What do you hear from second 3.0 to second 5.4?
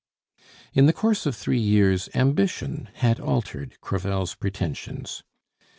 altered Crevel's pretensions.